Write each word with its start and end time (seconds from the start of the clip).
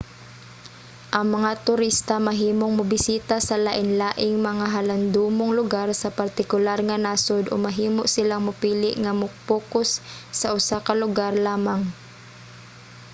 ang 1.17 1.27
mga 1.35 1.51
turista 1.67 2.13
mahimong 2.27 2.73
mobisita 2.79 3.35
sa 3.47 3.55
lainlaing 3.67 4.35
mga 4.49 4.65
halandomong 4.75 5.51
lugar 5.59 5.87
sa 6.01 6.13
partikular 6.19 6.79
nga 6.87 7.01
nasod 7.05 7.43
o 7.53 7.55
mahimo 7.65 8.01
silang 8.15 8.43
mopili 8.47 8.91
nga 9.03 9.11
mo-pokus 9.19 9.89
sa 10.39 10.47
usa 10.57 10.77
ka 10.85 10.93
lugar 11.03 11.33
lamang 11.47 11.81